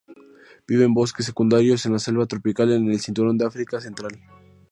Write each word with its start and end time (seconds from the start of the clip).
Vive 0.67 0.83
en 0.85 0.95
bosques 0.95 1.27
secundarios 1.27 1.85
en 1.85 1.93
la 1.93 1.99
selva 1.99 2.25
tropical 2.25 2.71
en 2.73 2.89
el 2.89 2.99
cinturón 2.99 3.37
de 3.37 3.45
África 3.45 3.79
Central. 3.79 4.19